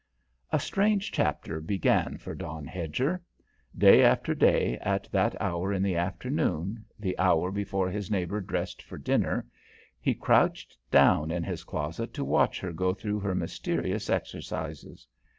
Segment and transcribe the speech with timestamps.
[0.51, 3.21] A strange chapter began for Don Hedger.
[3.77, 8.81] Day after day, at that hour in the afternoon, the hour before his neighbour dressed
[8.81, 9.45] for dinner,
[9.99, 15.05] he crouched down in his closet to watch her go through her mysterious exercises.